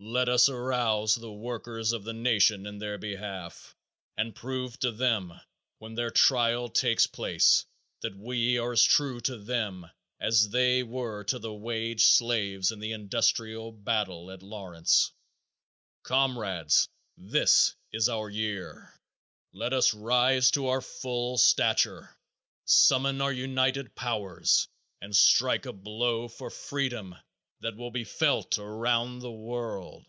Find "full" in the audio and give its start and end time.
20.80-21.38